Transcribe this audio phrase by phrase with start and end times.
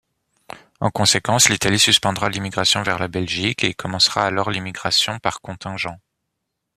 [0.79, 5.99] En conséquence, l'Italie suspendra l'immigration vers la Belgique et commencera alors l'immigration par contingents.